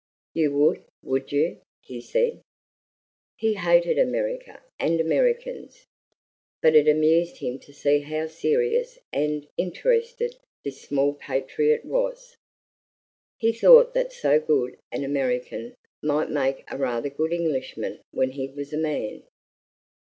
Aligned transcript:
"You 0.33 0.51
would, 0.57 0.83
would 1.03 1.31
you?" 1.31 1.61
he 1.83 2.01
said. 2.01 2.41
He 3.37 3.53
hated 3.53 3.99
America 3.99 4.63
and 4.79 4.99
Americans, 4.99 5.85
but 6.59 6.73
it 6.73 6.87
amused 6.87 7.37
him 7.37 7.59
to 7.59 7.71
see 7.71 7.99
how 7.99 8.25
serious 8.25 8.97
and 9.13 9.47
interested 9.57 10.37
this 10.63 10.81
small 10.81 11.13
patriot 11.13 11.85
was. 11.85 12.35
He 13.37 13.53
thought 13.53 13.93
that 13.93 14.11
so 14.11 14.39
good 14.39 14.75
an 14.91 15.03
American 15.03 15.75
might 16.01 16.31
make 16.31 16.63
a 16.71 16.77
rather 16.79 17.11
good 17.11 17.31
Englishman 17.31 18.01
when 18.09 18.31
he 18.31 18.47
was 18.47 18.73
a 18.73 18.77
man. 18.77 19.21